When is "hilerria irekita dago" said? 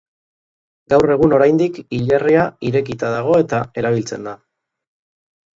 1.97-3.37